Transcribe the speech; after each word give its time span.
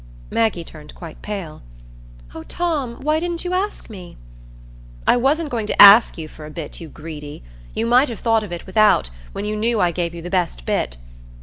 Maggie 0.31 0.63
turned 0.63 0.95
quite 0.95 1.21
pale. 1.21 1.61
"Oh, 2.33 2.41
Tom, 2.41 2.95
why 3.01 3.19
didn't 3.19 3.45
you 3.45 3.53
ask 3.53 3.87
me?" 3.87 4.17
"I 5.05 5.15
wasn't 5.15 5.51
going 5.51 5.67
to 5.67 5.79
ask 5.79 6.17
you 6.17 6.27
for 6.27 6.43
a 6.47 6.49
bit, 6.49 6.81
you 6.81 6.87
greedy. 6.89 7.43
You 7.75 7.85
might 7.85 8.09
have 8.09 8.19
thought 8.19 8.41
of 8.41 8.51
it 8.51 8.65
without, 8.65 9.11
when 9.31 9.45
you 9.45 9.55
knew 9.55 9.79
I 9.79 9.91
gave 9.91 10.15
you 10.15 10.23
the 10.23 10.31
best 10.31 10.65
bit." 10.65 10.97